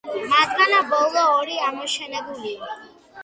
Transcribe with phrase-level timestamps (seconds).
[0.29, 2.73] მათგან ბოლო ორი ამოშენებულია.